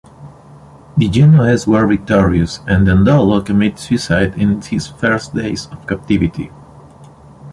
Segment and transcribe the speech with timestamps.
[0.97, 6.49] The Genoese were victorious and Dandolo committed suicide in his first days of captivity.